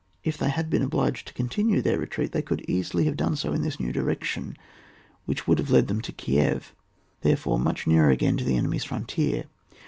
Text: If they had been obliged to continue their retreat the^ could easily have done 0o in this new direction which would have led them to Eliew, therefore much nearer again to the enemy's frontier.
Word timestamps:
If 0.23 0.35
they 0.35 0.49
had 0.49 0.71
been 0.71 0.81
obliged 0.81 1.27
to 1.27 1.33
continue 1.35 1.79
their 1.79 1.99
retreat 1.99 2.31
the^ 2.31 2.43
could 2.43 2.65
easily 2.67 3.03
have 3.05 3.15
done 3.15 3.35
0o 3.35 3.53
in 3.53 3.61
this 3.61 3.79
new 3.79 3.91
direction 3.93 4.57
which 5.25 5.45
would 5.47 5.59
have 5.59 5.69
led 5.69 5.89
them 5.89 6.01
to 6.01 6.11
Eliew, 6.11 6.63
therefore 7.21 7.59
much 7.59 7.85
nearer 7.85 8.09
again 8.09 8.35
to 8.37 8.43
the 8.43 8.57
enemy's 8.57 8.83
frontier. 8.83 9.43